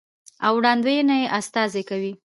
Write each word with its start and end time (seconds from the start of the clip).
او 0.45 0.53
وړاندوينو 0.57 1.17
استازي 1.39 1.81
کوي، 1.89 2.11